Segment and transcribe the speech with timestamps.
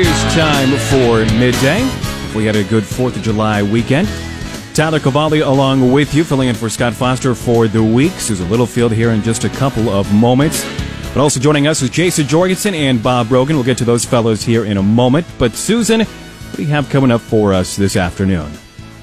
[0.00, 1.82] is time for midday.
[2.34, 4.08] We had a good 4th of July weekend.
[4.72, 8.12] Tyler Cavalli along with you, filling in for Scott Foster for the week.
[8.12, 10.64] Susan Littlefield here in just a couple of moments.
[11.12, 13.56] But also joining us is Jason Jorgensen and Bob Brogan.
[13.56, 15.26] We'll get to those fellows here in a moment.
[15.38, 18.50] But Susan, what do you have coming up for us this afternoon?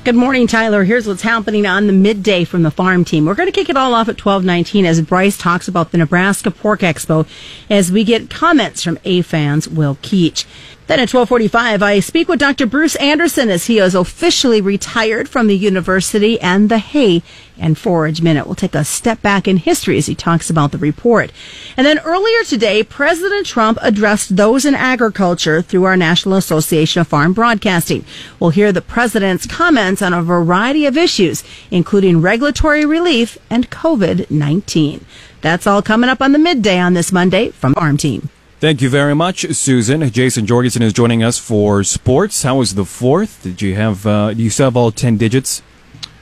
[0.07, 0.86] Good morning, Tyler.
[0.86, 3.25] Here's what's happening on the midday from the farm team.
[3.25, 6.50] We're going to kick it all off at 1219 as Bryce talks about the Nebraska
[6.50, 7.27] Pork Expo
[7.70, 10.46] as we get comments from AFAN's Will Keach.
[10.87, 12.65] Then at 1245, I speak with Dr.
[12.65, 17.23] Bruce Anderson as he is officially retired from the university and the hay
[17.57, 18.46] and forage minute.
[18.46, 21.33] We'll take a step back in history as he talks about the report.
[21.75, 27.07] And then earlier today, President Trump addressed those in agriculture through our National Association of
[27.10, 28.05] Farm Broadcasting.
[28.39, 35.03] We'll hear the president's comments on a variety of issues, including regulatory relief and COVID-19.
[35.41, 38.30] That's all coming up on the midday on this Monday from Farm Team.
[38.59, 40.09] Thank you very much, Susan.
[40.09, 42.41] Jason Jorgensen is joining us for sports.
[42.41, 43.44] How was the fourth?
[43.44, 44.05] Did you have?
[44.08, 45.61] Uh, do you still have all ten digits?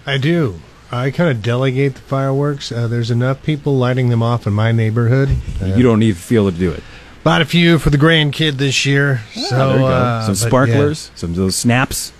[0.05, 0.59] I do.
[0.91, 2.73] I kind of delegate the fireworks.
[2.73, 5.30] Uh, there's enough people lighting them off in my neighborhood.
[5.61, 6.83] Uh, you don't even feel to do it.
[7.23, 9.22] Bought a few for the grandkid this year.
[9.33, 9.88] Yeah, so there you go.
[9.88, 11.17] uh, some sparklers, yeah.
[11.17, 12.11] some of those snaps.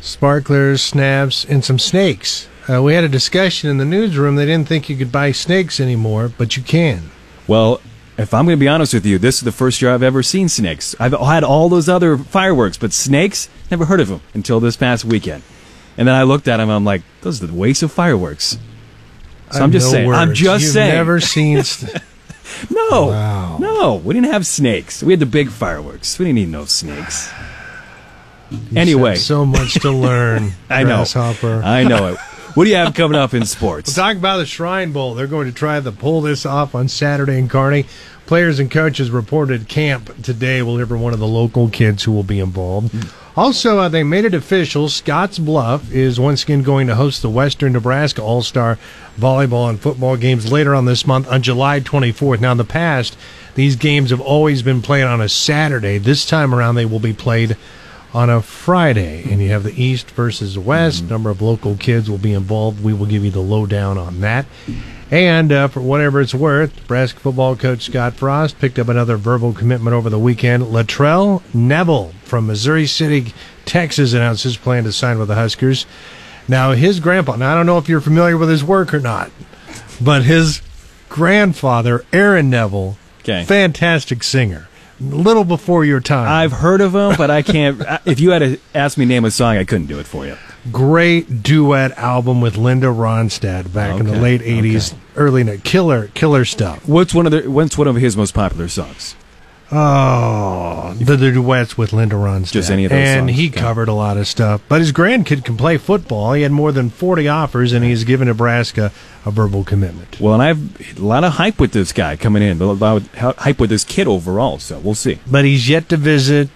[0.00, 2.48] sparklers, snaps, and some snakes.
[2.70, 4.36] Uh, we had a discussion in the newsroom.
[4.36, 7.10] They didn't think you could buy snakes anymore, but you can.
[7.48, 7.80] Well,
[8.18, 10.22] if I'm going to be honest with you, this is the first year I've ever
[10.22, 10.94] seen snakes.
[10.98, 15.04] I've had all those other fireworks, but snakes, never heard of them until this past
[15.04, 15.42] weekend.
[15.96, 18.58] And then I looked at them, I'm like, those are the waste of fireworks.
[19.50, 20.12] So I I'm just no saying.
[20.12, 20.40] I'm words.
[20.40, 20.94] just You've saying.
[20.94, 21.62] Never seen.
[21.64, 22.02] St-
[22.70, 23.58] no, Wow.
[23.58, 25.02] no, we didn't have snakes.
[25.02, 26.18] We had the big fireworks.
[26.18, 27.30] We didn't need no snakes.
[28.74, 30.52] anyway, so much to learn.
[30.70, 31.04] I know.
[31.44, 32.18] I know it.
[32.58, 33.96] What do you have coming up in sports?
[33.96, 35.14] We'll talk about the Shrine Bowl.
[35.14, 37.86] They're going to try to pull this off on Saturday in Kearney.
[38.26, 40.60] Players and coaches reported camp today.
[40.60, 42.92] We'll hear from one of the local kids who will be involved.
[43.36, 44.88] Also, uh, they made it official.
[44.88, 48.76] Scotts Bluff is once again going to host the Western Nebraska All Star
[49.16, 52.40] volleyball and football games later on this month on July 24th.
[52.40, 53.16] Now, in the past,
[53.54, 55.98] these games have always been played on a Saturday.
[55.98, 57.56] This time around, they will be played
[58.14, 61.02] on a Friday, and you have the East versus the West.
[61.02, 61.10] Mm-hmm.
[61.10, 62.82] Number of local kids will be involved.
[62.82, 64.46] We will give you the lowdown on that.
[65.10, 69.52] And uh, for whatever it's worth, Nebraska football coach Scott Frost picked up another verbal
[69.52, 70.64] commitment over the weekend.
[70.64, 73.32] Latrell Neville from Missouri City,
[73.64, 75.86] Texas, announced his plan to sign with the Huskers.
[76.46, 79.30] Now, his grandpa, now I don't know if you're familiar with his work or not,
[80.00, 80.62] but his
[81.08, 83.44] grandfather, Aaron Neville, Okay.
[83.44, 84.68] fantastic singer.
[85.00, 86.28] Little before your time.
[86.28, 87.80] I've heard of them, but I can't.
[88.04, 90.36] if you had to ask me name a song, I couldn't do it for you.
[90.72, 96.44] great duet album with Linda Ronstadt back in the late '80s, early ni- killer killer
[96.44, 96.86] stuff.
[96.88, 97.48] What's one of the?
[97.48, 99.14] What's one of his most popular songs?
[99.70, 102.52] Oh, the, the duets with Linda Ronstadt.
[102.52, 103.60] Just any of those and songs, he okay.
[103.60, 104.62] covered a lot of stuff.
[104.68, 106.32] But his grandkid can play football.
[106.32, 108.92] He had more than 40 offers, and he's given Nebraska
[109.26, 110.18] a verbal commitment.
[110.20, 112.60] Well, and I've a lot of hype with this guy coming in.
[112.62, 114.58] A lot of hype with this kid overall.
[114.58, 115.18] So we'll see.
[115.30, 116.48] But he's yet to visit.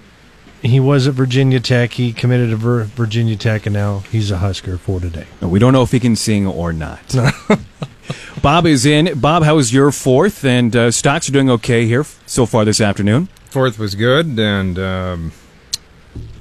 [0.62, 1.92] He was at Virginia Tech.
[1.92, 5.26] He committed to Virginia Tech, and now he's a Husker for today.
[5.40, 7.14] We don't know if he can sing or not.
[8.42, 9.18] Bob is in.
[9.20, 10.44] Bob, how was your fourth?
[10.44, 13.28] And uh, stocks are doing okay here so far this afternoon.
[13.50, 15.32] Fourth was good, and um,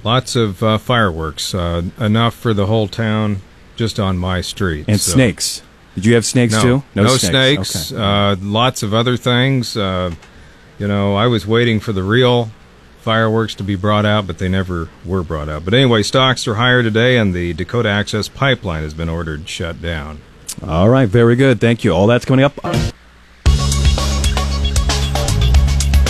[0.04, 3.42] lots of uh, fireworks, uh, enough for the whole town,
[3.76, 4.86] just on my street.
[4.88, 5.62] And So- snakes.
[5.96, 6.84] Did you have snakes No, too?
[6.96, 7.92] no, snakes.
[7.92, 8.02] Okay.
[8.02, 9.76] Uh, lots of other things.
[9.76, 10.12] Uh,
[10.80, 12.50] you know, I was waiting for the real
[13.02, 15.66] fireworks to be brought out, but they never were brought out.
[15.66, 19.82] But anyway, stocks are higher today, and the Dakota Access Pipeline has been ordered shut
[19.82, 20.22] down.
[20.68, 21.60] All right, very good.
[21.60, 21.92] Thank you.
[21.92, 22.56] All that's coming up.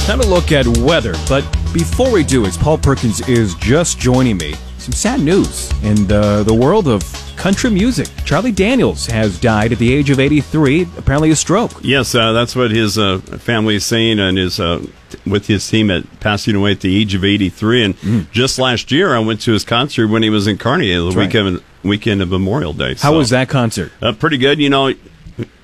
[0.05, 1.41] Time to look at weather, but
[1.73, 6.43] before we do, as Paul Perkins is just joining me, some sad news in uh,
[6.43, 7.01] the world of
[7.37, 8.09] country music.
[8.25, 11.71] Charlie Daniels has died at the age of 83, apparently a stroke.
[11.81, 14.85] Yes, uh, that's what his uh, family is saying, and his uh,
[15.25, 17.83] with his team at passing away at the age of 83.
[17.85, 21.09] And just last year, I went to his concert when he was in Kearney, the
[21.11, 21.15] Mm.
[21.55, 21.63] right.
[21.83, 22.89] Weekend of Memorial Day.
[22.95, 23.91] How So, was that concert?
[24.01, 24.59] Uh, pretty good.
[24.59, 24.93] You know,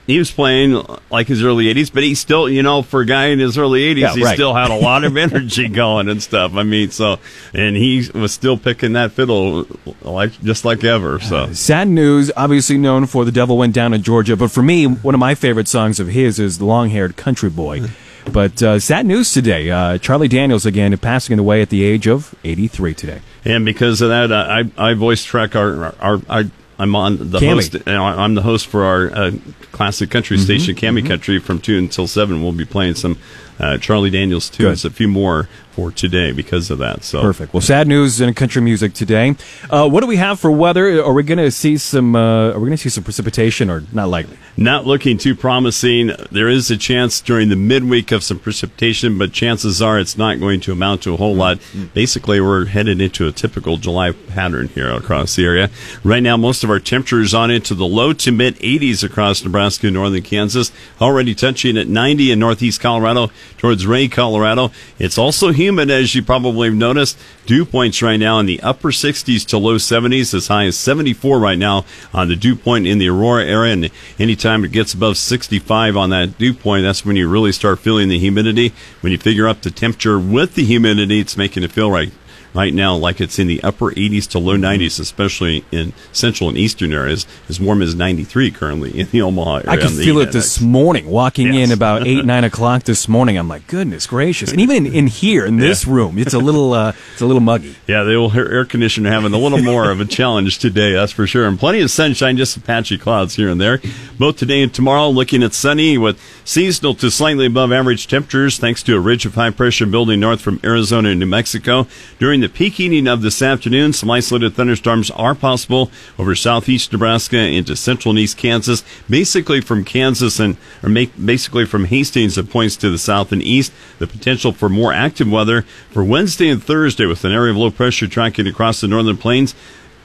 [0.08, 0.82] he was playing
[1.12, 3.82] like his early 80s, but he still, you know, for a guy in his early
[3.94, 4.34] 80s, Yeah, he right.
[4.36, 6.54] still had a lot of energy going and stuff.
[6.56, 7.20] I mean, so,
[7.54, 9.68] and he was still picking that fiddle
[10.02, 11.20] like just like ever.
[11.20, 11.52] So.
[11.54, 15.14] Sad news, obviously known for The Devil Went Down in Georgia, but for me, one
[15.14, 17.82] of my favorite songs of his is The Long Haired Country Boy.
[18.32, 19.72] But uh, sad news today.
[19.72, 23.22] Uh, Charlie Daniels again passing away at the age of 83 today.
[23.46, 26.44] And because of that, I I voice track our our, our
[26.80, 27.54] I'm on the KAMI.
[27.54, 27.74] host.
[27.74, 29.32] you know, I'm the host for our uh,
[29.72, 32.44] classic country station, KAMI Country, from two until seven.
[32.44, 33.18] We'll be playing some
[33.60, 34.64] uh, Charlie Daniels too.
[34.64, 34.86] Good.
[34.86, 37.04] a few more for today because of that.
[37.04, 37.54] So Perfect.
[37.54, 39.36] Well, sad news in country music today.
[39.70, 41.04] Uh, what do we have for weather?
[41.04, 42.16] Are we going to see some?
[42.16, 44.38] Uh, are we going to see some precipitation, or not likely?
[44.58, 46.12] Not looking too promising.
[46.32, 50.40] There is a chance during the midweek of some precipitation, but chances are it's not
[50.40, 51.60] going to amount to a whole lot.
[51.94, 55.70] Basically, we're headed into a typical July pattern here across the area.
[56.04, 59.86] Right now, most of our temperatures on into the low to mid 80s across Nebraska
[59.86, 64.72] and northern Kansas, already touching at 90 in northeast Colorado towards Wray, Colorado.
[65.00, 67.18] It's also humid, as you probably have noticed.
[67.46, 71.40] Dew points right now in the upper 60s to low 70s, as high as 74
[71.40, 73.74] right now on the dew point in the Aurora area.
[73.74, 77.80] And anytime it gets above 65 on that dew point, that's when you really start
[77.80, 78.74] feeling the humidity.
[79.02, 82.12] When you figure up the temperature with the humidity, it's making it feel right
[82.58, 86.58] right now like it's in the upper 80s to low 90s, especially in central and
[86.58, 89.70] eastern areas, as warm as 93 currently in the Omaha area.
[89.70, 91.06] I could the feel it this morning.
[91.10, 91.70] Walking Yes.
[91.70, 94.52] in about eight, nine o'clock this morning, I'm like, goodness gracious!
[94.52, 97.42] And even in, in here, in this room, it's a little, uh, it's a little
[97.42, 97.76] muggy.
[97.88, 101.12] Yeah, the old air air conditioner having a little more of a challenge today, that's
[101.12, 101.46] for sure.
[101.48, 103.80] And plenty of sunshine, just some patchy clouds here and there.
[104.18, 108.82] Both today and tomorrow, looking at sunny with seasonal to slightly above average temperatures, thanks
[108.84, 111.86] to a ridge of high pressure building north from Arizona and New Mexico.
[112.20, 117.38] During the peak heating of this afternoon, some isolated thunderstorms are possible over southeast Nebraska
[117.38, 122.50] into central and east Kansas, basically from Kansas and or make, basically from Hastings that
[122.50, 123.72] points to the south and east.
[124.00, 127.72] The potential for more active weather for Wednesday and Thursday with an area of low
[127.72, 129.56] pressure tracking across the northern plains.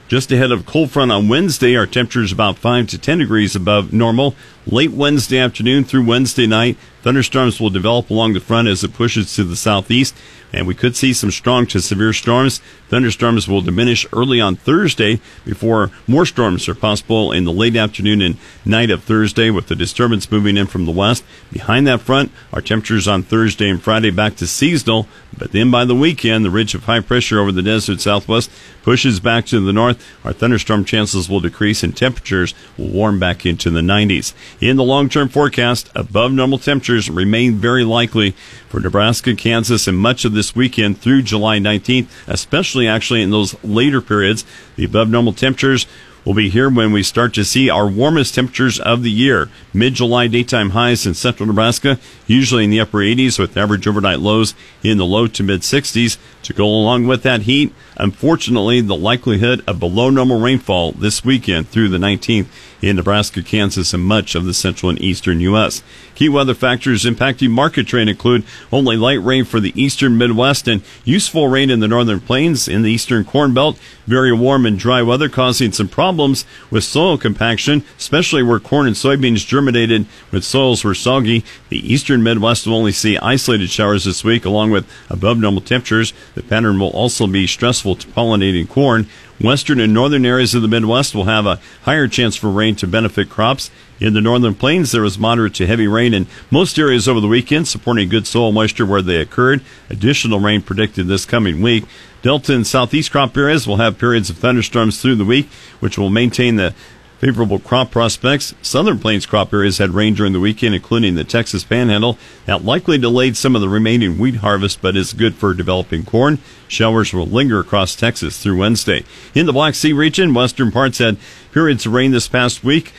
[0.07, 3.93] Just ahead of cold front on Wednesday, our temperatures about 5 to 10 degrees above
[3.93, 4.35] normal.
[4.65, 9.35] Late Wednesday afternoon through Wednesday night, thunderstorms will develop along the front as it pushes
[9.35, 10.15] to the southeast,
[10.53, 12.61] and we could see some strong to severe storms.
[12.87, 18.21] Thunderstorms will diminish early on Thursday before more storms are possible in the late afternoon
[18.21, 21.25] and night of Thursday with the disturbance moving in from the west.
[21.51, 25.83] Behind that front, our temperatures on Thursday and Friday back to seasonal, but then by
[25.85, 28.51] the weekend, the ridge of high pressure over the desert southwest
[28.83, 30.05] pushes back to the north.
[30.23, 34.33] Our thunderstorm chances will decrease and temperatures will warm back into the 90s.
[34.63, 38.31] In the long term forecast, above normal temperatures remain very likely
[38.69, 43.61] for Nebraska, Kansas, and much of this weekend through July 19th, especially actually in those
[43.61, 44.45] later periods.
[44.77, 45.85] The above normal temperatures
[46.23, 49.49] will be here when we start to see our warmest temperatures of the year.
[49.73, 54.19] Mid July daytime highs in central Nebraska, usually in the upper 80s, with average overnight
[54.19, 56.17] lows in the low to mid 60s.
[56.43, 61.67] To go along with that heat, unfortunately, the likelihood of below normal rainfall this weekend
[61.67, 62.47] through the 19th
[62.83, 65.81] in Nebraska, Kansas, and much of the central and eastern U.S.
[66.15, 68.43] Key weather factors impacting market trade include
[68.73, 72.81] only light rain for the eastern Midwest and useful rain in the northern plains in
[72.81, 73.79] the eastern corn belt.
[74.05, 78.97] Very warm and dry weather causing some problems with soil compaction, especially where corn and
[78.97, 81.45] soybeans germinated when soils were soggy.
[81.69, 86.13] The eastern Midwest will only see isolated showers this week along with above normal temperatures.
[86.35, 89.07] The pattern will also be stressful to pollinating corn.
[89.43, 92.87] Western and northern areas of the Midwest will have a higher chance for rain to
[92.87, 93.69] benefit crops.
[93.99, 97.27] In the northern plains, there was moderate to heavy rain in most areas over the
[97.27, 99.61] weekend, supporting good soil moisture where they occurred.
[99.89, 101.83] Additional rain predicted this coming week.
[102.21, 105.49] Delta and southeast crop areas will have periods of thunderstorms through the week,
[105.81, 106.73] which will maintain the
[107.23, 108.53] favorable crop prospects.
[108.61, 112.17] Southern Plains crop areas had rain during the weekend, including the Texas Panhandle.
[112.47, 116.39] That likely delayed some of the remaining wheat harvest, but is good for developing corn.
[116.67, 119.05] Showers will linger across Texas through Wednesday.
[119.33, 121.15] In the Black Sea region, western parts had
[121.53, 122.91] periods of rain this past week.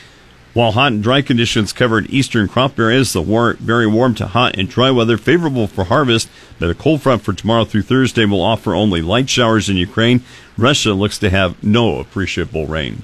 [0.55, 4.57] While hot and dry conditions covered eastern crop areas, the war- very warm to hot
[4.57, 8.41] and dry weather favorable for harvest, but a cold front for tomorrow through Thursday will
[8.41, 10.23] offer only light showers in Ukraine.
[10.57, 13.03] Russia looks to have no appreciable rain.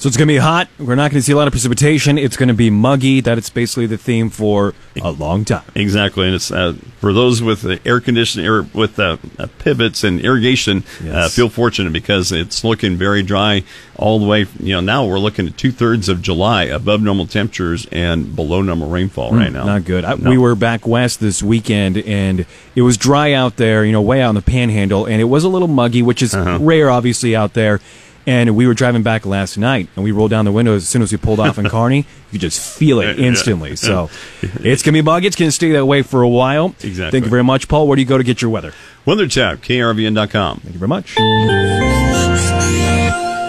[0.00, 0.68] So it's going to be hot.
[0.78, 2.18] We're not going to see a lot of precipitation.
[2.18, 3.20] It's going to be muggy.
[3.20, 5.64] That is basically the theme for a long time.
[5.74, 10.04] Exactly, and it's uh, for those with uh, air conditioning, air, with uh, uh, pivots
[10.04, 10.84] and irrigation.
[11.00, 11.34] Uh, Yes.
[11.34, 13.64] feel fortunate because it's looking very dry
[13.96, 14.46] all the way.
[14.60, 18.62] You know, now we're looking at two thirds of July above normal temperatures and below
[18.62, 19.64] normal rainfall right now.
[19.64, 20.04] Mm, Not good.
[20.04, 20.30] I, No.
[20.30, 24.22] We were back west this weekend, and it was dry out there, you know, way
[24.22, 26.58] out in the panhandle, and it was a little muggy, which is Uh-huh.
[26.60, 27.80] rare, obviously, out there.
[28.28, 31.00] And we were driving back last night, and we rolled down the windows as soon
[31.00, 31.96] as we pulled off in Kearney.
[31.96, 33.74] You could just feel it Yeah, yeah, instantly.
[33.74, 34.10] So
[34.42, 35.26] it's going to be muggy.
[35.26, 36.74] It's going to stay that way for a while.
[36.82, 37.10] Exactly.
[37.10, 37.88] Thank you very much, Paul.
[37.88, 38.74] Where do you go to get your weather?
[39.06, 40.60] Weather tab, krvn.com.
[40.60, 41.14] Thank you very much.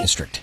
[0.01, 0.41] District.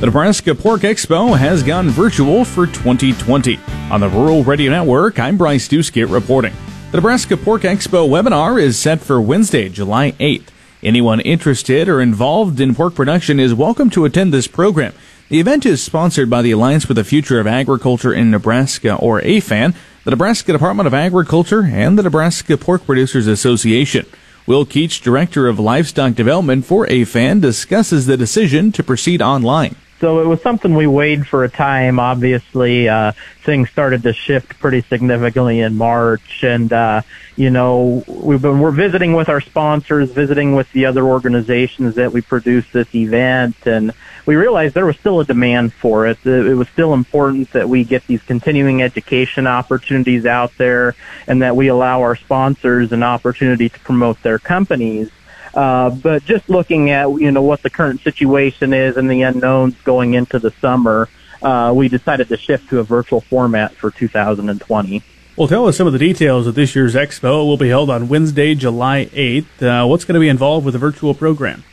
[0.00, 3.60] The Nebraska Pork Expo has gone virtual for 2020.
[3.92, 6.52] On the Rural Radio Network, I'm Bryce Doeschot reporting.
[6.90, 10.48] The Nebraska Pork Expo webinar is set for Wednesday, July 8th.
[10.82, 14.92] Anyone interested or involved in pork production is welcome to attend this program.
[15.28, 19.20] The event is sponsored by the Alliance for the Future of Agriculture in Nebraska, or
[19.20, 19.76] AFAN.
[20.02, 24.04] the Nebraska Department of Agriculture, and the Nebraska Pork Producers Association.
[24.44, 29.76] Will Keach, Director of Livestock Development for AFAN, discusses the decision to proceed online.
[30.00, 31.98] So it was something we weighed for a time.
[31.98, 33.12] Obviously, uh,
[33.44, 37.02] things started to shift pretty significantly in March, and uh,
[37.36, 42.12] you know we've been we're visiting with our sponsors, visiting with the other organizations that
[42.12, 43.92] we produce this event, and
[44.24, 46.24] we realized there was still a demand for it.
[46.24, 50.94] It was still important that we get these continuing education opportunities out there,
[51.26, 55.10] and that we allow our sponsors an opportunity to promote their companies.
[55.54, 59.74] Uh, but just looking at you know what the current situation is and the unknowns
[59.82, 61.08] going into the summer,
[61.42, 65.02] uh, we decided to shift to a virtual format for 2020.
[65.36, 67.42] Well, tell us some of the details of this year's expo.
[67.42, 69.62] It will be held on Wednesday, July 8th.
[69.62, 71.64] Uh, what's going to be involved with the virtual program?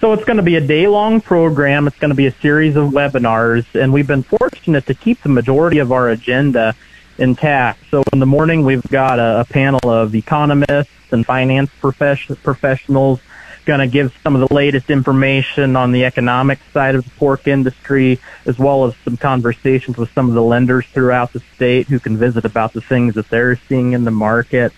[0.00, 1.86] So it's going to be a day long program.
[1.86, 5.30] It's going to be a series of webinars, and we've been fortunate to keep the
[5.30, 6.74] majority of our agenda
[7.18, 7.80] intact.
[7.90, 13.20] So in the morning, we've got a, a panel of economists and finance profession, professionals
[13.64, 17.46] going to give some of the latest information on the economic side of the pork
[17.46, 21.98] industry, as well as some conversations with some of the lenders throughout the state who
[21.98, 24.72] can visit about the things that they're seeing in the market.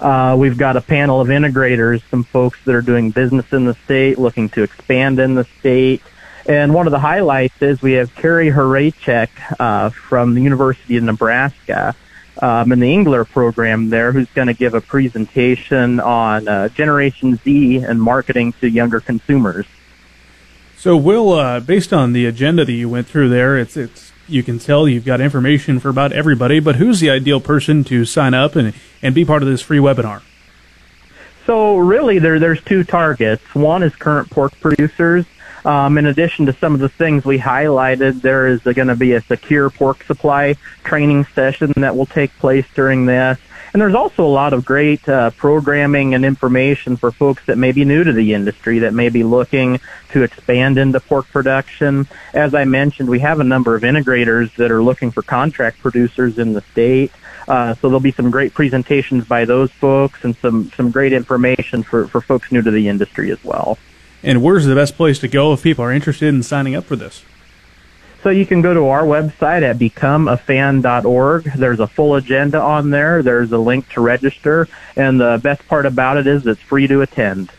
[0.00, 3.74] Uh, we've got a panel of integrators, some folks that are doing business in the
[3.84, 6.02] state, looking to expand in the state.
[6.48, 9.28] And one of the highlights is we have Kerry Horacek
[9.60, 11.94] uh, from the University of Nebraska
[12.40, 17.36] um, in the Engler program there, who's going to give a presentation on uh, Generation
[17.44, 19.66] Z and marketing to younger consumers.
[20.78, 24.42] So, Will, uh, based on the agenda that you went through there, it's it's you
[24.42, 26.60] can tell you've got information for about everybody.
[26.60, 29.80] But who's the ideal person to sign up and and be part of this free
[29.80, 30.22] webinar?
[31.44, 33.54] So, really, there there's two targets.
[33.54, 35.26] One is current pork producers
[35.68, 39.12] um, in addition to some of the things we highlighted, there is going to be
[39.12, 43.38] a secure pork supply training session that will take place during this.
[43.74, 47.72] And there's also a lot of great uh, programming and information for folks that may
[47.72, 49.78] be new to the industry, that may be looking
[50.12, 52.08] to expand into pork production.
[52.32, 56.38] As I mentioned, we have a number of integrators that are looking for contract producers
[56.38, 57.12] in the state.
[57.46, 61.82] Uh, so there'll be some great presentations by those folks and some, some great information
[61.82, 63.76] for, for folks new to the industry as well.
[64.22, 66.96] And where's the best place to go if people are interested in signing up for
[66.96, 67.24] this?
[68.22, 71.44] So you can go to our website at becomeafan.org.
[71.44, 73.22] There's a full agenda on there.
[73.22, 77.00] There's a link to register, and the best part about it is it's free to
[77.00, 77.52] attend.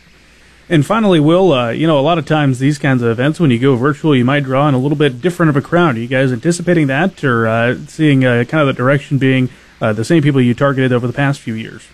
[0.68, 3.50] And finally, Will, uh, you know, a lot of times these kinds of events, when
[3.52, 5.96] you go virtual, you might draw in a little bit different of a crowd.
[5.96, 9.50] Are you guys anticipating that, or uh, seeing uh, kind of the direction being
[9.82, 11.88] uh, the same people you targeted over the past few years?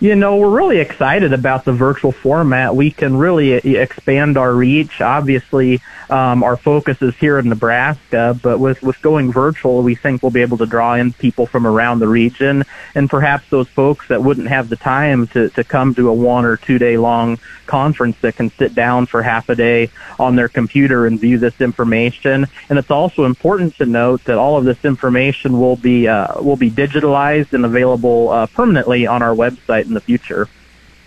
[0.00, 2.74] You know, we're really excited about the virtual format.
[2.74, 5.00] We can really expand our reach.
[5.00, 10.22] Obviously, um, our focus is here in Nebraska, but with, with going virtual, we think
[10.22, 14.08] we'll be able to draw in people from around the region and perhaps those folks
[14.08, 17.38] that wouldn't have the time to, to come to a one or two day long
[17.66, 21.60] conference that can sit down for half a day on their computer and view this
[21.60, 22.46] information.
[22.68, 26.56] And it's also important to note that all of this information will be, uh, will
[26.56, 30.48] be digitalized and available uh, permanently on our website in the future.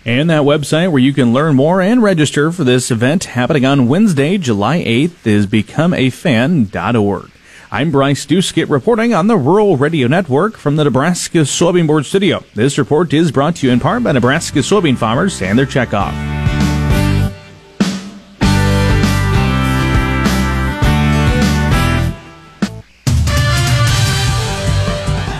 [0.04, 3.88] And that website where you can learn more and register for this event happening on
[3.88, 7.30] Wednesday, July 8th is becomeafan.org.
[7.70, 12.42] I'm Bryce Doeschot reporting on the Rural Radio Network from the Nebraska Soybean Board Studio.
[12.54, 16.47] This report is brought to you in part by Nebraska soybean farmers and their checkoff.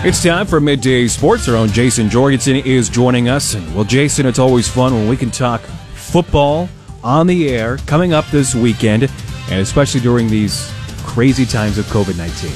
[0.09, 1.47] It's time for Midday Sports.
[1.47, 3.53] Our own Jason Jorgensen is joining us.
[3.53, 6.67] And, well, Jason, it's always fun when we can talk football
[7.03, 10.73] on the air coming up this weekend, and especially during these
[11.03, 12.49] crazy times of COVID 19.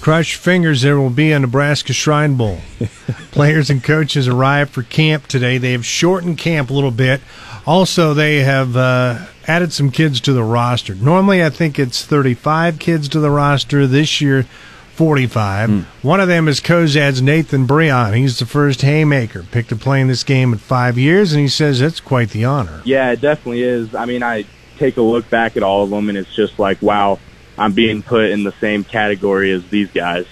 [0.00, 2.60] Crush fingers, there will be a Nebraska Shrine Bowl.
[3.32, 5.58] Players and coaches arrived for camp today.
[5.58, 7.20] They have shortened camp a little bit.
[7.66, 10.94] Also, they have uh, added some kids to the roster.
[10.94, 13.88] Normally, I think it's 35 kids to the roster.
[13.88, 14.46] This year,
[14.94, 15.70] 45.
[15.70, 15.84] Mm.
[16.02, 18.16] One of them is Cozad's Nathan Breon.
[18.16, 21.48] He's the first haymaker picked to play in this game in five years, and he
[21.48, 22.80] says that's quite the honor.
[22.84, 23.94] Yeah, it definitely is.
[23.94, 24.44] I mean, I
[24.78, 27.18] take a look back at all of them, and it's just like, wow,
[27.58, 30.26] I'm being put in the same category as these guys.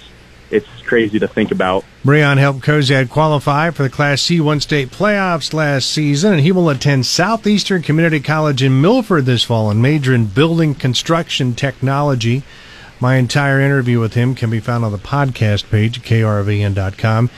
[0.50, 1.84] It's crazy to think about.
[2.04, 6.68] Breon helped Cozad qualify for the Class C1 state playoffs last season, and he will
[6.68, 12.42] attend Southeastern Community College in Milford this fall and major in building construction technology.
[13.02, 17.30] My entire interview with him can be found on the podcast page at krvn.com.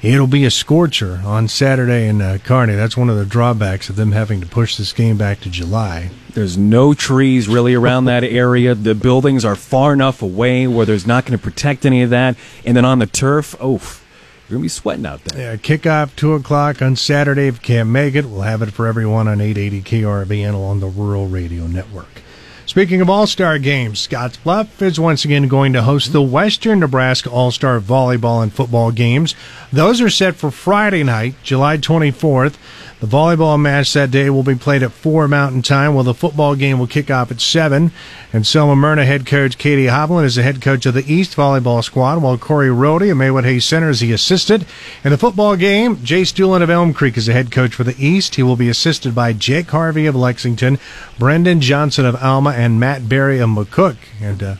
[0.00, 2.76] It'll be a scorcher on Saturday in uh, Kearney.
[2.76, 6.10] That's one of the drawbacks of them having to push this game back to July.
[6.34, 8.76] There's no trees really around that area.
[8.76, 12.36] The buildings are far enough away where there's not going to protect any of that.
[12.64, 14.06] And then on the turf, oof,
[14.48, 15.50] you're going to be sweating out there.
[15.50, 17.48] Yeah, kickoff 2 o'clock on Saturday.
[17.48, 20.86] If you can't make it, we'll have it for everyone on 880 KRVN along the
[20.86, 22.22] Rural Radio Network.
[22.64, 27.28] Speaking of All Star games, Scottsbluff is once again going to host the Western Nebraska
[27.28, 29.34] All Star Volleyball and Football games.
[29.72, 32.54] Those are set for Friday night, July 24th.
[33.02, 36.54] The volleyball match that day will be played at 4 Mountain Time, while the football
[36.54, 37.90] game will kick off at 7.
[38.32, 41.82] And Selma Myrna head coach Katie Hovland is the head coach of the East volleyball
[41.82, 44.64] squad, while Corey Rohde of Maywood Hayes Center is the assistant.
[45.02, 47.96] In the football game, Jay Stuhlin of Elm Creek is the head coach for the
[47.98, 48.36] East.
[48.36, 50.78] He will be assisted by Jake Harvey of Lexington,
[51.18, 53.96] Brendan Johnson of Alma, and Matt Berry of McCook.
[54.20, 54.54] And uh,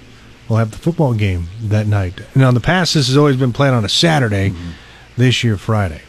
[0.49, 2.21] we'll have the football game that night.
[2.35, 4.51] Now, in the past, this has always been played on a Saturday.
[4.51, 4.71] Mm-hmm.
[5.17, 6.01] This year, Friday.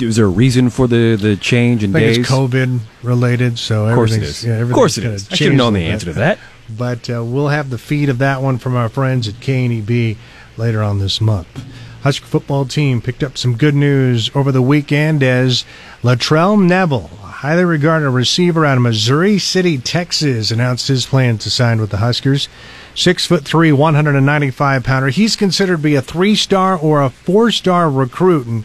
[0.00, 2.18] Is there a reason for the, the change in I think days?
[2.18, 4.44] it's COVID related, so Of course it is.
[4.44, 5.04] Yeah, Of course it.
[5.04, 6.12] I should have known the answer bit.
[6.14, 6.38] to that.
[6.68, 10.16] But uh, we'll have the feed of that one from our friends at KNEB
[10.56, 11.64] later on this month.
[12.02, 15.64] Husker football team picked up some good news over the weekend as
[16.02, 21.50] Latrell Neville, a highly regarded receiver out of Missouri City, Texas, announced his plan to
[21.50, 22.48] sign with the Huskers.
[22.94, 25.08] Six foot three, 195 pounder.
[25.08, 28.64] He's considered to be a three star or a four star recruit, and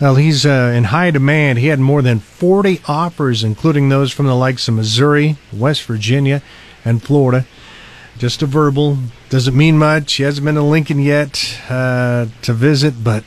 [0.00, 1.58] well, he's uh, in high demand.
[1.58, 6.42] He had more than 40 offers, including those from the likes of Missouri, West Virginia,
[6.84, 7.46] and Florida.
[8.16, 8.98] Just a verbal.
[9.28, 10.14] Doesn't mean much.
[10.14, 13.24] He hasn't been to Lincoln yet uh, to visit, but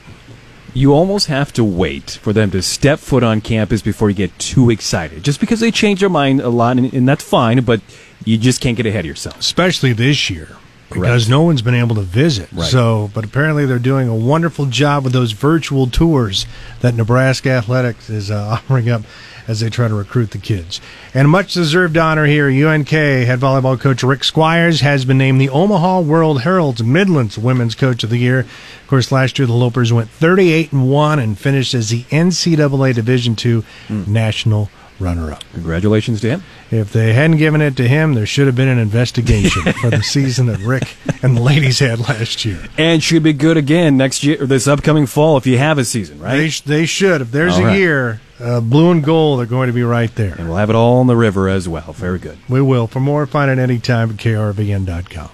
[0.74, 4.38] you almost have to wait for them to step foot on campus before you get
[4.40, 5.24] too excited.
[5.24, 7.82] Just because they change their mind a lot, and, and that's fine, but
[8.24, 9.40] you just can't get ahead of yourself.
[9.40, 10.56] especially this year
[10.94, 12.52] because no one's been able to visit.
[12.52, 12.70] Right.
[12.70, 16.46] So, but apparently they're doing a wonderful job with those virtual tours
[16.82, 19.04] that Nebraska Athletics is uh, offering up
[19.48, 20.80] as they try to recruit the kids.
[21.14, 25.50] And much deserved honor here, UNK head volleyball coach Rick Squires has been named the
[25.50, 28.42] Omaha World Herald's Midlands Women's Coach of the Year.
[28.42, 32.94] Of course, last year the Lopers went 38 and 1 and finished as the NCAA
[32.94, 33.64] Division II
[34.08, 34.70] national
[35.02, 35.44] runner-up.
[35.54, 36.44] Congratulations to him.
[36.70, 40.02] If they hadn't given it to him, there should have been an investigation for the
[40.04, 42.64] season that Rick and the ladies had last year.
[42.78, 45.84] And should be good again next year, or this upcoming fall, if you have a
[45.86, 46.38] season, right?
[46.38, 47.22] They, sh- they should.
[47.22, 47.78] If there's All a right.
[47.78, 50.36] year, uh, blue and gold are going to be right there.
[50.38, 51.92] and we'll have it all on the river as well.
[51.94, 52.38] Very good.
[52.48, 52.88] We will.
[52.88, 55.30] For more, find it anytime at krvn.com.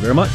[0.00, 0.30] Very much.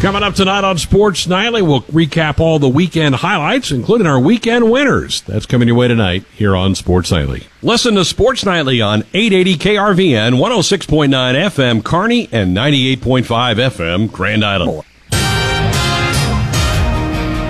[0.00, 4.70] Coming up tonight on Sports Nightly, we'll recap all the weekend highlights, including our weekend
[4.70, 5.22] winners.
[5.22, 7.48] That's coming your way tonight here on Sports Nightly.
[7.62, 13.24] Listen to Sports Nightly on 880 KRVN, 106.9 FM Kearney, and 98.5
[13.56, 14.84] FM Grand Island.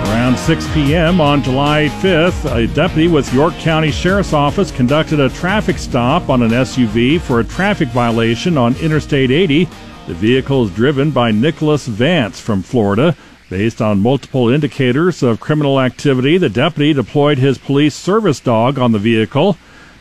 [0.07, 1.21] Around 6 p.m.
[1.21, 6.41] on July 5th, a deputy with York County Sheriff's Office conducted a traffic stop on
[6.41, 9.67] an SUV for a traffic violation on Interstate 80.
[10.09, 13.15] The vehicle is driven by Nicholas Vance from Florida.
[13.47, 18.91] Based on multiple indicators of criminal activity, the deputy deployed his police service dog on
[18.91, 19.55] the vehicle.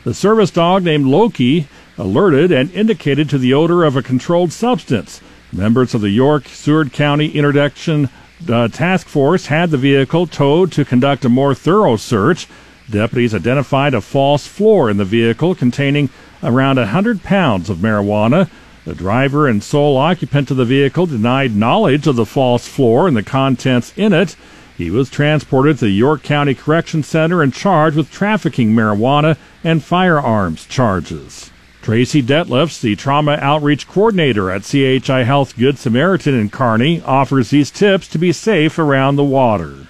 [0.05, 1.69] The service dog, named Loki,
[1.99, 5.21] alerted and indicated to the odor of a controlled substance.
[5.53, 8.09] Members of the York Seward County Interdiction
[8.49, 12.49] uh, Task Force had the vehicle towed to conduct a more thorough search.
[12.89, 16.09] Deputies identified a false floor in the vehicle containing
[16.43, 18.49] around 100 pounds of marijuana.
[18.89, 23.15] The driver and sole occupant of the vehicle denied knowledge of the false floor and
[23.15, 24.35] the contents in it.
[24.79, 29.85] He was transported to the York County Correction Center and charged with trafficking marijuana and
[29.85, 31.51] firearms charges.
[31.83, 37.71] Tracy Detlefs, the trauma outreach coordinator at CHI Health Good Samaritan in Kearney, offers these
[37.71, 39.87] tips to be safe around the water.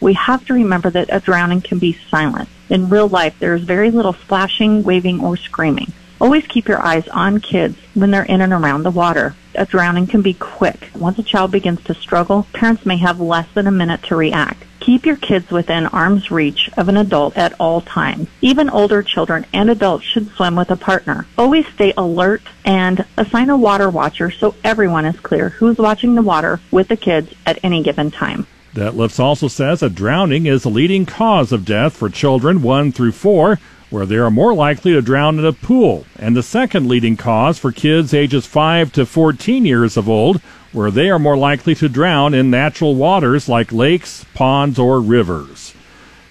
[0.00, 2.48] We have to remember that a drowning can be silent.
[2.68, 5.92] In real life, there is very little splashing, waving, or screaming.
[6.20, 9.34] Always keep your eyes on kids when they're in and around the water.
[9.54, 10.90] A drowning can be quick.
[10.94, 14.64] Once a child begins to struggle, parents may have less than a minute to react.
[14.80, 18.28] Keep your kids within arm's reach of an adult at all times.
[18.40, 21.26] Even older children and adults should swim with a partner.
[21.38, 26.22] Always stay alert and assign a water watcher so everyone is clear who's watching the
[26.22, 28.46] water with the kids at any given time.
[28.74, 33.12] Detlefs also says a drowning is the leading cause of death for children 1 through
[33.12, 37.16] 4, where they are more likely to drown in a pool, and the second leading
[37.16, 40.40] cause for kids ages 5 to 14 years of old,
[40.72, 45.74] where they are more likely to drown in natural waters like lakes, ponds, or rivers.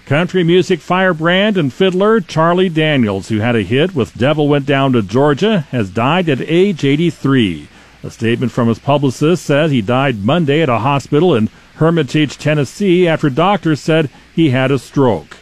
[0.06, 4.92] Country music firebrand and fiddler Charlie Daniels, who had a hit with Devil Went Down
[4.92, 7.68] to Georgia, has died at age 83.
[8.02, 13.08] A statement from his publicist said he died Monday at a hospital in Hermitage, Tennessee,
[13.08, 15.38] after doctors said he had a stroke.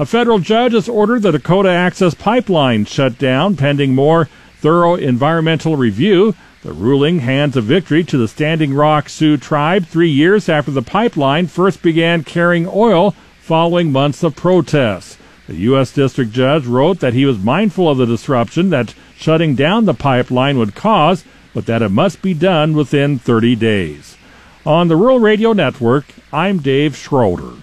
[0.00, 5.76] A federal judge has ordered the Dakota Access Pipeline shut down pending more thorough environmental
[5.76, 6.36] review.
[6.62, 10.82] The ruling hands a victory to the Standing Rock Sioux tribe three years after the
[10.82, 15.18] pipeline first began carrying oil following months of protests.
[15.48, 15.92] The U.S.
[15.92, 20.58] District Judge wrote that he was mindful of the disruption that shutting down the pipeline
[20.58, 24.16] would cause, but that it must be done within 30 days.
[24.64, 27.54] On the Rural Radio Network, I'm Dave Schroeder.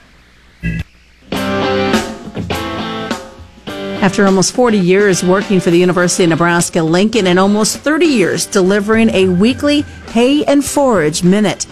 [4.05, 8.45] After almost 40 years working for the University of Nebraska Lincoln and almost 30 years
[8.45, 11.65] delivering a weekly hay and forage minute,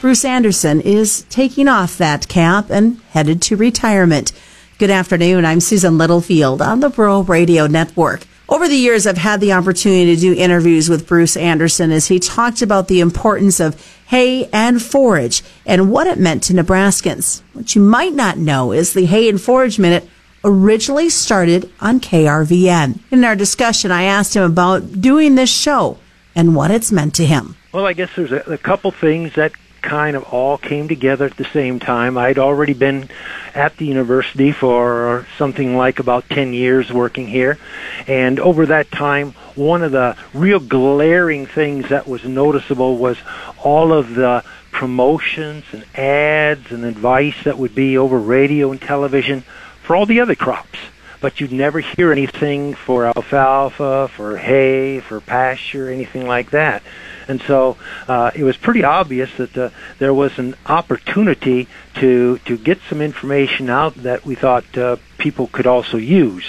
[0.00, 4.32] Bruce Anderson is taking off that cap and headed to retirement.
[4.78, 5.44] Good afternoon.
[5.44, 8.22] I'm Susan Littlefield on the Rural Radio Network.
[8.48, 12.18] Over the years, I've had the opportunity to do interviews with Bruce Anderson as he
[12.18, 17.42] talked about the importance of hay and forage and what it meant to Nebraskans.
[17.52, 20.08] What you might not know is the Hay and Forage Minute
[20.44, 23.00] originally started on KRVN.
[23.10, 25.98] In our discussion, I asked him about doing this show
[26.34, 27.56] and what it's meant to him.
[27.72, 31.36] Well, I guess there's a, a couple things that kind of all came together at
[31.36, 32.18] the same time.
[32.18, 33.08] I'd already been
[33.54, 37.58] at the university for something like about 10 years working here.
[38.06, 43.16] And over that time, one of the real glaring things that was noticeable was
[43.62, 49.44] all of the promotions and ads and advice that would be over radio and television
[49.90, 50.78] for all the other crops.
[51.20, 56.84] But you'd never hear anything for alfalfa, for hay, for pasture, anything like that.
[57.26, 57.76] And so
[58.06, 63.00] uh, it was pretty obvious that uh, there was an opportunity to to get some
[63.00, 66.44] information out that we thought uh, people could also use.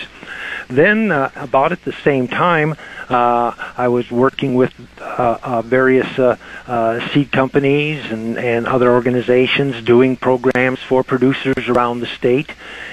[0.72, 2.76] Then, uh, about at the same time,
[3.10, 8.90] uh, I was working with uh, uh, various uh, uh, seed companies and, and other
[8.90, 12.52] organizations doing programs for producers around the state.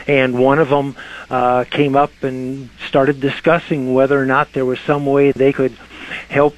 [0.09, 0.97] And one of them
[1.71, 5.77] came up and started discussing whether or not there was some way they could
[6.29, 6.57] help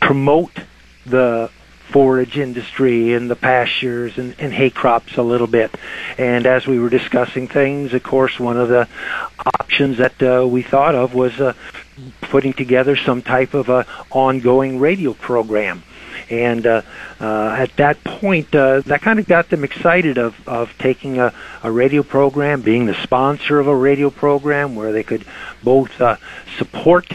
[0.00, 0.58] promote
[1.06, 1.50] the
[1.90, 5.74] forage industry and the pastures and, and hay crops a little bit.
[6.18, 8.88] And as we were discussing things, of course, one of the
[9.60, 11.52] options that uh, we thought of was uh,
[12.22, 15.82] putting together some type of a ongoing radio program.
[16.30, 16.82] And uh,
[17.20, 21.34] uh, at that point, uh, that kind of got them excited of, of taking a,
[21.62, 25.24] a radio program, being the sponsor of a radio program where they could
[25.62, 26.16] both uh,
[26.56, 27.06] support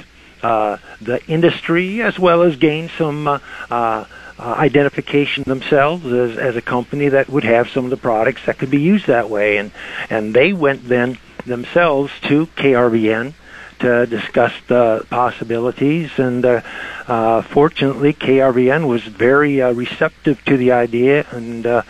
[0.44, 4.06] uh, the industry as well as gain some uh, uh,
[4.40, 8.58] uh, identification themselves as, as a company that would have some of the products that
[8.58, 9.58] could be used that way.
[9.58, 9.72] And,
[10.10, 13.34] and they went then themselves to KRVN
[13.80, 16.12] to discuss the possibilities.
[16.18, 16.62] And uh,
[17.08, 21.26] uh, fortunately, KRVN was very uh, receptive to the idea.
[21.32, 21.82] And uh,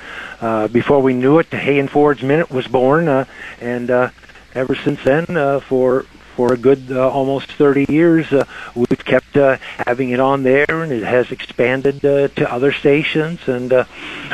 [0.42, 3.08] uh, before we knew it, the Hay and Forage Minute was born.
[3.08, 3.26] Uh,
[3.60, 4.10] and uh,
[4.54, 6.06] ever since then, uh, for
[6.40, 10.64] for a good uh, almost 30 years, uh, we've kept uh, having it on there,
[10.70, 13.84] and it has expanded uh, to other stations, and uh,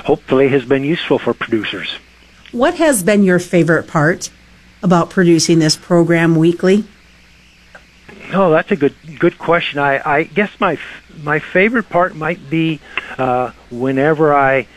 [0.05, 1.97] hopefully has been useful for producers.
[2.51, 4.29] What has been your favorite part
[4.83, 6.83] about producing this program weekly?
[8.31, 9.79] Oh, that's a good good question.
[9.79, 10.77] I, I guess my
[11.23, 12.81] my favorite part might be
[13.17, 14.67] uh, whenever I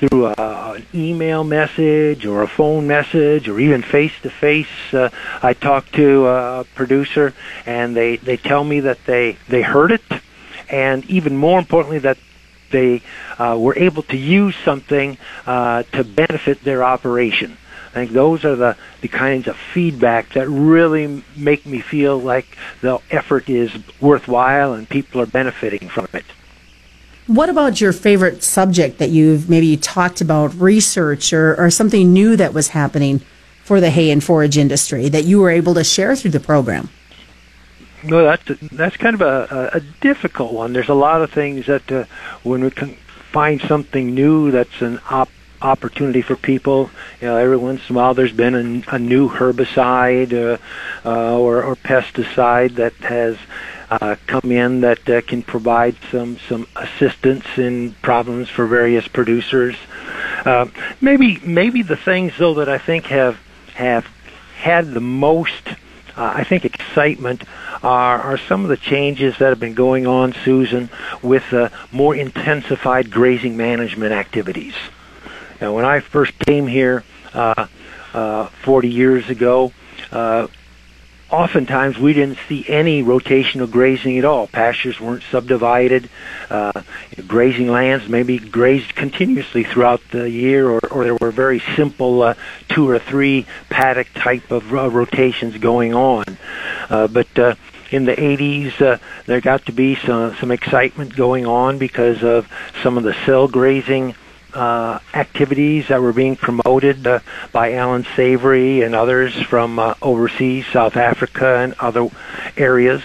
[0.00, 0.34] through a,
[0.76, 4.66] an email message or a phone message or even face to face.
[5.42, 7.34] I talk to a producer
[7.66, 10.02] and they, they tell me that they, they heard it
[10.70, 12.18] and even more importantly that
[12.70, 13.02] they
[13.38, 17.56] uh, were able to use something uh, to benefit their operation.
[17.90, 22.46] I think those are the, the kinds of feedback that really make me feel like
[22.80, 26.24] the effort is worthwhile and people are benefiting from it.
[27.30, 32.34] What about your favorite subject that you've maybe talked about, research or, or something new
[32.34, 33.20] that was happening
[33.62, 36.88] for the hay and forage industry that you were able to share through the program?
[38.02, 40.72] No, that's that's kind of a, a difficult one.
[40.72, 42.06] There's a lot of things that uh,
[42.42, 42.96] when we can
[43.30, 45.30] find something new that's an op-
[45.62, 46.90] opportunity for people.
[47.20, 48.56] You know, every once in a while there's been
[48.88, 50.58] a, a new herbicide uh,
[51.08, 53.38] uh, or, or pesticide that has
[53.90, 59.76] uh, come in that uh, can provide some some assistance in problems for various producers.
[60.44, 60.66] Uh,
[61.00, 63.36] maybe maybe the things though that I think have
[63.74, 64.06] have
[64.56, 65.68] had the most
[66.16, 67.44] uh, I think excitement
[67.82, 70.90] are, are some of the changes that have been going on, Susan,
[71.22, 74.74] with uh, more intensified grazing management activities.
[75.60, 77.66] Now, when I first came here uh,
[78.12, 79.72] uh, 40 years ago,
[81.30, 84.46] oftentimes we didn't see any rotational grazing at all.
[84.46, 86.08] Pastures weren't subdivided.
[86.48, 86.82] Uh,
[87.26, 92.34] grazing lands maybe grazed continuously throughout the year, or, or there were very simple uh,
[92.68, 96.24] two or three paddock type of uh, rotations going on.
[96.88, 97.54] Uh, but uh,
[97.90, 102.48] in the 80s, uh, there got to be some some excitement going on because of
[102.82, 104.14] some of the cell grazing
[104.54, 107.20] uh, activities that were being promoted uh,
[107.52, 112.08] by Allan Savory and others from uh, overseas, South Africa and other
[112.56, 113.02] areas,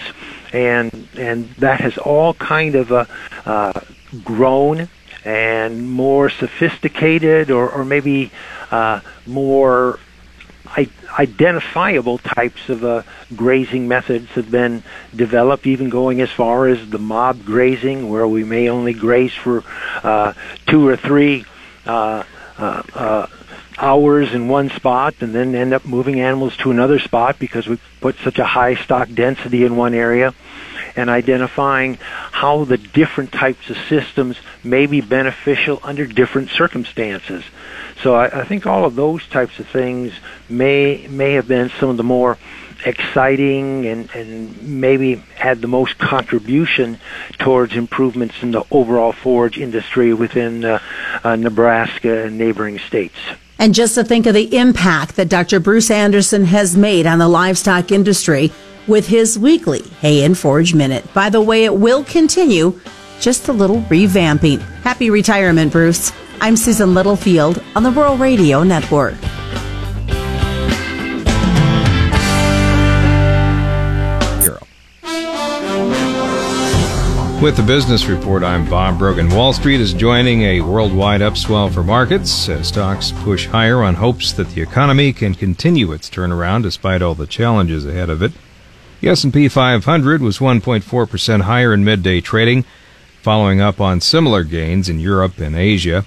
[0.52, 3.04] and and that has all kind of uh,
[3.44, 3.72] uh,
[4.24, 4.88] grown
[5.24, 8.30] and more sophisticated, or or maybe
[8.70, 9.98] uh, more
[10.66, 13.02] I- identifiable types of uh,
[13.34, 14.82] grazing methods have been
[15.14, 19.64] developed, even going as far as the mob grazing, where we may only graze for
[20.02, 20.32] uh,
[20.66, 21.44] two or three
[21.86, 22.22] uh,
[22.58, 23.26] uh, uh,
[23.78, 27.78] hours in one spot and then end up moving animals to another spot because we
[28.00, 30.34] put such a high stock density in one area
[30.96, 31.94] and identifying
[32.32, 37.44] how the different types of systems may be beneficial under different circumstances.
[38.02, 40.12] So I, I think all of those types of things
[40.48, 42.38] may may have been some of the more
[42.84, 46.98] exciting and, and maybe had the most contribution
[47.38, 50.78] towards improvements in the overall forage industry within uh,
[51.24, 53.16] uh, Nebraska and neighboring states.
[53.58, 55.60] And just to think of the impact that Dr.
[55.60, 58.52] Bruce Anderson has made on the livestock industry
[58.86, 61.12] with his weekly Hay and Forage Minute.
[61.14, 62.78] By the way, it will continue,
[63.20, 64.60] just a little revamping.
[64.82, 66.12] Happy retirement, Bruce.
[66.40, 69.14] I'm Susan Littlefield on the Rural Radio Network.
[77.42, 79.28] With the business report, I'm Bob Brogan.
[79.30, 84.32] Wall Street is joining a worldwide upswell for markets as stocks push higher on hopes
[84.32, 88.32] that the economy can continue its turnaround despite all the challenges ahead of it.
[89.00, 92.64] The S&P 500 was 1.4% higher in midday trading,
[93.26, 96.04] following up on similar gains in Europe and Asia.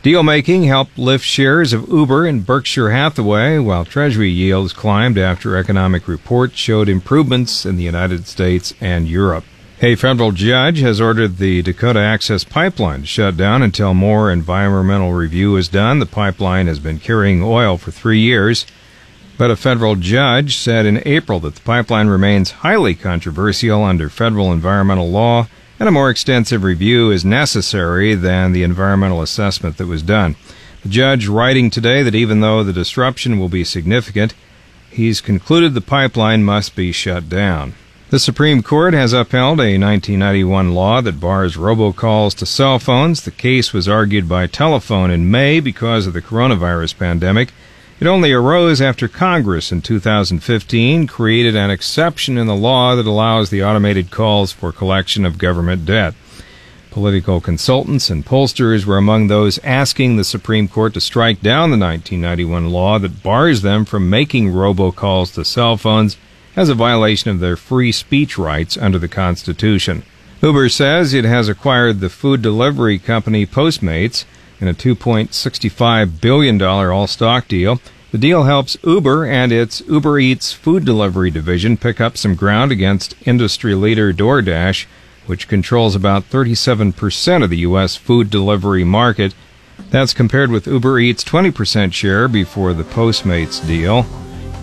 [0.00, 5.56] Deal making helped lift shares of Uber and Berkshire Hathaway, while Treasury yields climbed after
[5.56, 9.42] economic reports showed improvements in the United States and Europe.
[9.80, 15.56] A federal judge has ordered the Dakota Access Pipeline shut down until more environmental review
[15.56, 15.98] is done.
[15.98, 18.66] The pipeline has been carrying oil for three years,
[19.36, 24.52] but a federal judge said in April that the pipeline remains highly controversial under federal
[24.52, 25.48] environmental law
[25.82, 30.36] and a more extensive review is necessary than the environmental assessment that was done.
[30.84, 34.32] The judge writing today that even though the disruption will be significant,
[34.92, 37.74] he's concluded the pipeline must be shut down.
[38.10, 43.22] The Supreme Court has upheld a 1991 law that bars robocalls to cell phones.
[43.22, 47.52] The case was argued by telephone in May because of the coronavirus pandemic.
[48.02, 53.50] It only arose after Congress in 2015 created an exception in the law that allows
[53.50, 56.14] the automated calls for collection of government debt.
[56.90, 61.78] Political consultants and pollsters were among those asking the Supreme Court to strike down the
[61.78, 66.16] 1991 law that bars them from making robocalls to cell phones
[66.56, 70.02] as a violation of their free speech rights under the Constitution.
[70.42, 74.24] Uber says it has acquired the food delivery company Postmates
[74.62, 77.80] in a $2.65 billion all stock deal.
[78.12, 82.70] The deal helps Uber and its Uber Eats food delivery division pick up some ground
[82.70, 84.86] against industry leader DoorDash,
[85.26, 87.96] which controls about 37% of the U.S.
[87.96, 89.34] food delivery market.
[89.90, 94.04] That's compared with Uber Eats' 20% share before the Postmates deal.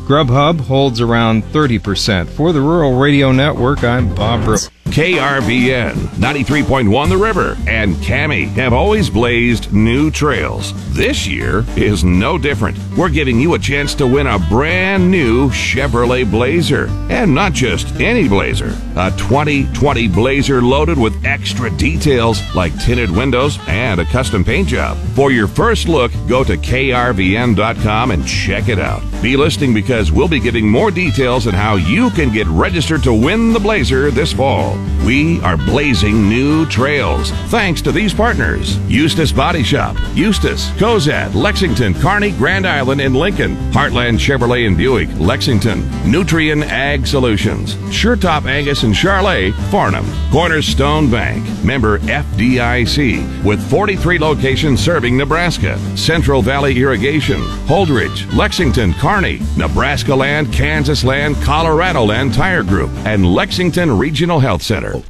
[0.08, 2.28] Grubhub holds around 30%.
[2.30, 4.62] For the Rural Radio Network, I'm Bob Brook.
[4.90, 10.74] KRVN 93.1 The River and KAMI have always blazed new trails.
[10.96, 12.78] This year is no different.
[12.98, 16.88] We're giving you a chance to win a brand new Chevrolet Blazer.
[17.10, 23.60] And not just any Blazer, a 2020 Blazer loaded with extra details like tinted windows
[23.68, 24.98] and a custom paint job.
[25.14, 29.04] For your first look, go to krvn.com and check it out.
[29.22, 33.14] Be listening because we'll be giving more details on how you can get registered to
[33.14, 34.79] win the Blazer this fall.
[35.06, 37.32] We are blazing new trails.
[37.48, 43.56] Thanks to these partners Eustis Body Shop, Eustis, Cozad, Lexington, Kearney, Grand Island, and Lincoln,
[43.72, 51.44] Heartland Chevrolet and Buick, Lexington, Nutrien Ag Solutions, SureTop Angus and Charolais, Farnam, Cornerstone Bank,
[51.64, 60.54] member FDIC, with 43 locations serving Nebraska, Central Valley Irrigation, Holdrege, Lexington, Kearney, Nebraska Land,
[60.54, 65.02] Kansas Land, Colorado Land Tire Group, and Lexington Regional Health Center.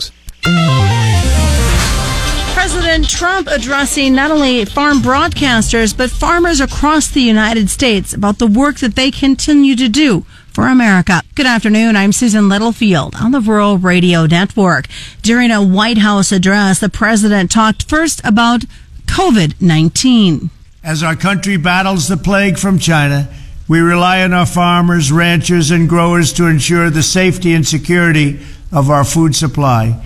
[2.54, 8.48] President Trump addressing not only farm broadcasters, but farmers across the United States about the
[8.48, 10.22] work that they continue to do
[10.54, 11.22] for America.
[11.36, 11.98] Good afternoon.
[11.98, 14.88] I'm Susan Littlefield on the Rural Radio Network.
[15.24, 18.62] During a White House address, the president talked first about
[19.08, 20.52] COVID 19.
[20.86, 23.28] As our country battles the plague from China,
[23.68, 28.40] we rely on our farmers, ranchers, and growers to ensure the safety and security
[28.72, 30.06] of our food supply.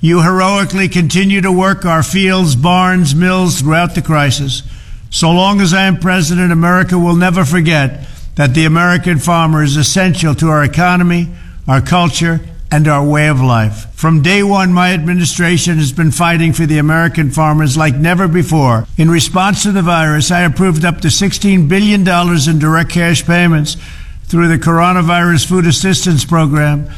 [0.00, 4.62] You heroically continue to work our fields, barns, mills throughout the crisis.
[5.10, 9.76] So long as I am president, America will never forget that the American farmer is
[9.76, 11.28] essential to our economy,
[11.68, 12.40] our culture,
[12.72, 13.92] and our way of life.
[13.94, 18.86] From day one, my administration has been fighting for the American farmers like never before.
[18.96, 23.76] In response to the virus, I approved up to $16 billion in direct cash payments
[24.24, 26.88] through the Coronavirus Food Assistance Program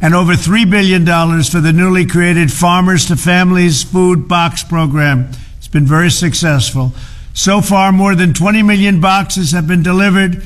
[0.00, 5.30] and over $3 billion for the newly created Farmers to Families Food Box Program.
[5.58, 6.92] It's been very successful.
[7.34, 10.42] So far, more than 20 million boxes have been delivered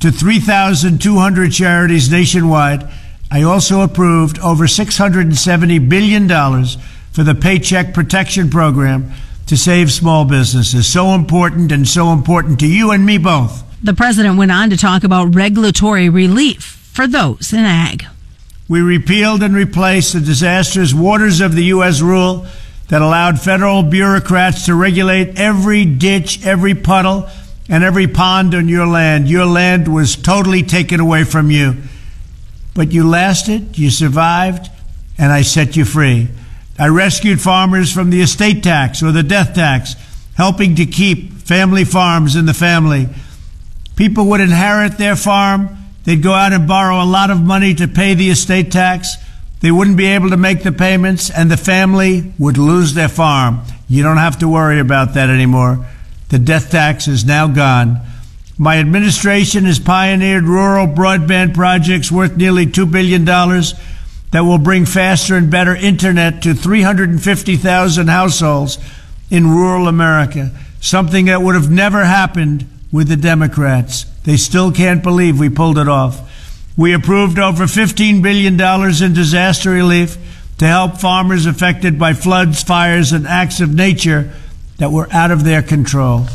[0.00, 2.88] to 3,200 charities nationwide.
[3.30, 6.28] I also approved over $670 billion
[7.12, 9.10] for the Paycheck Protection Program
[9.46, 10.86] to save small businesses.
[10.86, 13.62] So important and so important to you and me both.
[13.82, 18.06] The president went on to talk about regulatory relief for those in ag.
[18.68, 22.00] We repealed and replaced the disastrous Waters of the U.S.
[22.00, 22.46] rule
[22.88, 27.28] that allowed federal bureaucrats to regulate every ditch, every puddle,
[27.68, 29.28] and every pond on your land.
[29.28, 31.76] Your land was totally taken away from you.
[32.74, 34.68] But you lasted, you survived,
[35.16, 36.28] and I set you free.
[36.78, 39.94] I rescued farmers from the estate tax or the death tax,
[40.36, 43.08] helping to keep family farms in the family.
[43.96, 45.76] People would inherit their farm.
[46.06, 49.16] They'd go out and borrow a lot of money to pay the estate tax.
[49.60, 53.62] They wouldn't be able to make the payments, and the family would lose their farm.
[53.88, 55.84] You don't have to worry about that anymore.
[56.28, 58.00] The death tax is now gone.
[58.56, 65.36] My administration has pioneered rural broadband projects worth nearly $2 billion that will bring faster
[65.36, 68.78] and better internet to 350,000 households
[69.28, 74.06] in rural America, something that would have never happened with the Democrats.
[74.26, 76.20] They still can't believe we pulled it off.
[76.76, 80.18] We approved over $15 billion in disaster relief
[80.58, 84.32] to help farmers affected by floods, fires, and acts of nature
[84.78, 86.26] that were out of their control.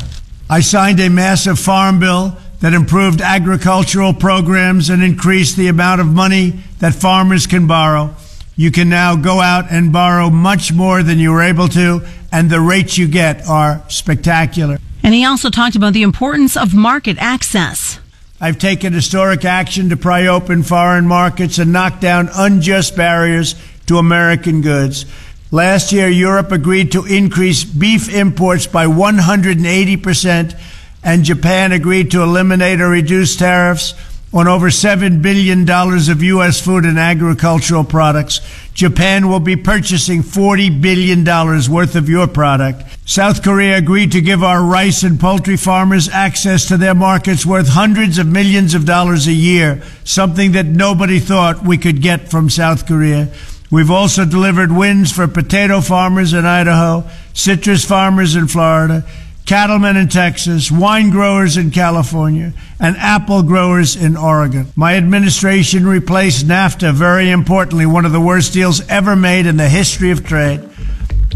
[0.48, 6.06] I signed a massive farm bill that improved agricultural programs and increased the amount of
[6.06, 8.14] money that farmers can borrow.
[8.56, 12.48] You can now go out and borrow much more than you were able to, and
[12.48, 14.78] the rates you get are spectacular.
[15.02, 17.98] And he also talked about the importance of market access.
[18.40, 23.54] I've taken historic action to pry open foreign markets and knock down unjust barriers
[23.86, 25.06] to American goods.
[25.50, 30.58] Last year, Europe agreed to increase beef imports by 180%,
[31.04, 33.94] and Japan agreed to eliminate or reduce tariffs
[34.34, 36.60] on over $7 billion of U.S.
[36.60, 38.40] food and agricultural products.
[38.72, 41.24] Japan will be purchasing $40 billion
[41.70, 42.82] worth of your product.
[43.06, 47.68] South Korea agreed to give our rice and poultry farmers access to their markets worth
[47.68, 52.48] hundreds of millions of dollars a year, something that nobody thought we could get from
[52.48, 53.30] South Korea.
[53.70, 59.04] We've also delivered wins for potato farmers in Idaho, citrus farmers in Florida,
[59.46, 64.66] cattlemen in Texas, wine growers in California, and apple growers in Oregon.
[64.76, 69.68] My administration replaced NAFTA, very importantly, one of the worst deals ever made in the
[69.68, 70.60] history of trade,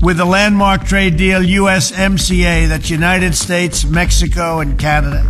[0.02, 5.22] with the landmark trade deal USMCA, that's United States, Mexico, and Canada.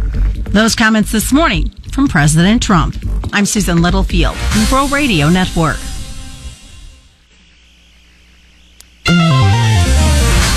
[0.51, 2.97] Those comments this morning from President Trump.
[3.33, 5.79] I'm Susan Littlefield from Rural Radio Network.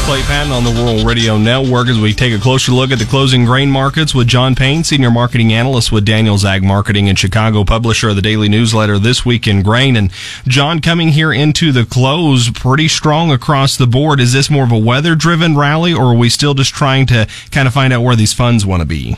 [0.09, 3.05] Clay Patton on the Rural Radio Network as we take a closer look at the
[3.05, 7.63] closing grain markets with John Payne, Senior Marketing Analyst with Daniels Ag Marketing in Chicago,
[7.63, 9.95] publisher of the daily newsletter This Week in Grain.
[9.95, 10.11] And
[10.47, 14.19] John, coming here into the close, pretty strong across the board.
[14.19, 17.27] Is this more of a weather driven rally or are we still just trying to
[17.51, 19.15] kind of find out where these funds want to be?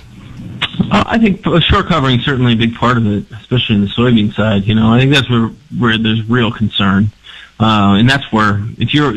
[0.92, 3.88] Uh, I think short covering is certainly a big part of it, especially in the
[3.88, 4.66] soybean side.
[4.66, 7.12] You know, I think that's where, where there's real concern.
[7.62, 9.14] Uh, and that's where if you're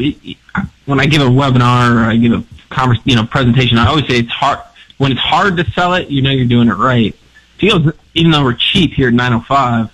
[0.84, 4.06] when I give a webinar or I give a converse, you know presentation, I always
[4.06, 4.58] say it's hard
[4.98, 6.10] when it's hard to sell it.
[6.10, 7.14] You know you're doing it right.
[7.58, 9.90] Feels even though we're cheap here at 905,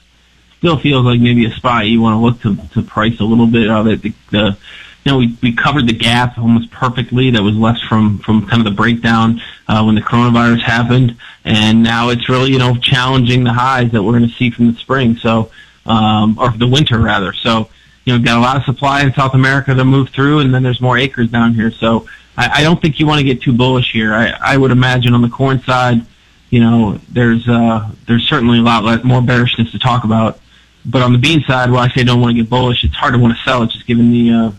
[0.58, 3.46] still feels like maybe a spot you want to look to to price a little
[3.46, 4.02] bit of it.
[4.02, 4.56] The, the
[5.04, 8.60] you know, we, we covered the gap almost perfectly that was left from, from kind
[8.60, 11.16] of the breakdown uh, when the coronavirus happened.
[11.44, 14.70] And now it's really, you know, challenging the highs that we're going to see from
[14.70, 15.16] the spring.
[15.16, 15.50] So,
[15.86, 17.32] um, or the winter rather.
[17.32, 17.70] So,
[18.10, 20.62] you know, got a lot of supply in South America to move through, and then
[20.62, 21.70] there's more acres down here.
[21.70, 24.12] So I, I don't think you want to get too bullish here.
[24.12, 26.04] I, I would imagine on the corn side,
[26.50, 30.40] you know, there's uh, there's certainly a lot less, more bearishness to talk about.
[30.84, 33.12] But on the bean side, while I say don't want to get bullish, it's hard
[33.14, 34.52] to want to sell it just given the uh,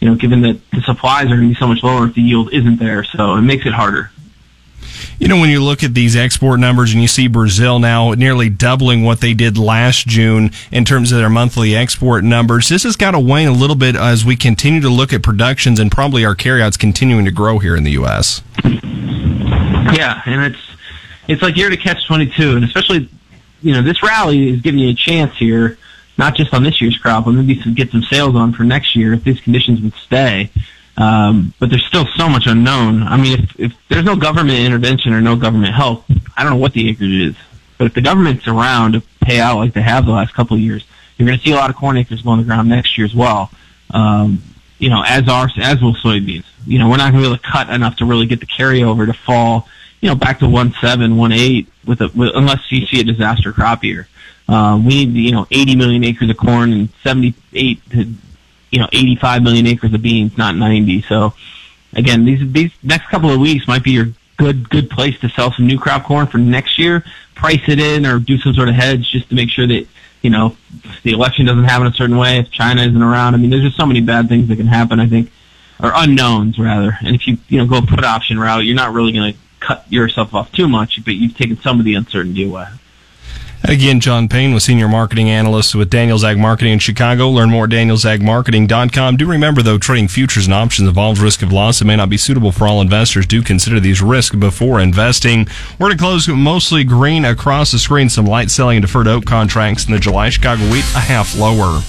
[0.00, 2.22] you know, given that the supplies are going to be so much lower if the
[2.22, 3.04] yield isn't there.
[3.04, 4.10] So it makes it harder.
[5.20, 8.48] You know, when you look at these export numbers and you see Brazil now nearly
[8.48, 12.96] doubling what they did last June in terms of their monthly export numbers, this has
[12.96, 16.24] got to wane a little bit as we continue to look at productions and probably
[16.24, 18.40] our carryouts continuing to grow here in the U.S.
[18.64, 20.76] Yeah, and it's
[21.28, 23.06] it's like you're to catch 22, and especially,
[23.60, 25.76] you know, this rally is giving you a chance here,
[26.16, 28.96] not just on this year's crop, but maybe some, get some sales on for next
[28.96, 30.50] year if these conditions would stay.
[31.00, 33.02] Um, but there's still so much unknown.
[33.02, 36.04] I mean, if, if there's no government intervention or no government help,
[36.36, 37.36] I don't know what the acreage is.
[37.78, 40.62] But if the government's around to pay out like they have the last couple of
[40.62, 40.86] years,
[41.16, 43.06] you're going to see a lot of corn acres go on the ground next year
[43.06, 43.50] as well.
[43.92, 44.42] Um,
[44.78, 46.44] you know, as are as will soybeans.
[46.66, 48.46] You know, we're not going to be able to cut enough to really get the
[48.46, 49.68] carryover to fall,
[50.02, 53.04] you know, back to one seven, one eight, with, a, with unless you see a
[53.04, 54.06] disaster crop year.
[54.48, 58.14] Uh, we need, you know, 80 million acres of corn and 78 to
[58.70, 61.02] you know 85 million acres of beans, not 90.
[61.02, 61.34] So
[61.92, 65.52] again, these these next couple of weeks might be your good good place to sell
[65.52, 67.04] some new crop corn for next year.
[67.34, 69.86] Price it in or do some sort of hedge just to make sure that
[70.22, 70.56] you know
[71.02, 72.38] the election doesn't happen a certain way.
[72.38, 75.00] If China isn't around, I mean, there's just so many bad things that can happen.
[75.00, 75.30] I think,
[75.82, 76.96] or unknowns rather.
[77.04, 79.90] And if you you know go put option route, you're not really going to cut
[79.92, 82.66] yourself off too much, but you've taken some of the uncertainty away.
[83.62, 87.28] Again, John Payne was Senior Marketing Analyst with Daniels Ag Marketing in Chicago.
[87.28, 89.16] Learn more at danielsagmarketing.com.
[89.16, 91.82] Do remember, though, trading futures and options involves risk of loss.
[91.82, 93.26] It may not be suitable for all investors.
[93.26, 95.46] Do consider these risks before investing.
[95.78, 98.08] We're to close mostly green across the screen.
[98.08, 101.82] Some light selling and deferred oat contracts in the July Chicago wheat a half lower.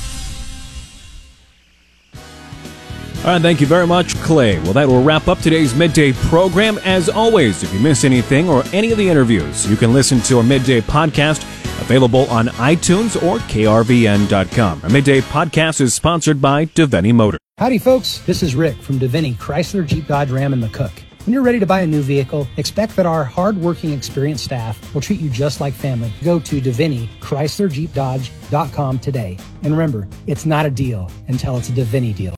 [3.23, 4.59] All right, thank you very much, Clay.
[4.59, 6.79] Well, that will wrap up today's midday program.
[6.79, 10.37] As always, if you miss anything or any of the interviews, you can listen to
[10.37, 11.45] our midday podcast
[11.81, 14.81] available on iTunes or krvn.com.
[14.83, 17.37] Our midday podcast is sponsored by Davini Motor.
[17.57, 18.19] Howdy, folks.
[18.19, 20.91] This is Rick from Davini Chrysler Jeep Dodge Ram and McCook.
[21.25, 25.01] When you're ready to buy a new vehicle, expect that our hardworking, experienced staff will
[25.01, 26.11] treat you just like family.
[26.23, 29.37] Go to Davini Chrysler Jeep Dodge.com today.
[29.61, 32.29] And remember, it's not a deal until it's a Davini deal.